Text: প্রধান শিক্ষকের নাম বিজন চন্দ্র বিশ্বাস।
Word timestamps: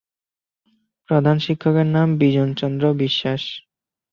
প্রধান 1.09 1.37
শিক্ষকের 1.39 1.87
নাম 1.95 2.07
বিজন 2.17 2.49
চন্দ্র 2.53 2.83
বিশ্বাস। 3.01 3.41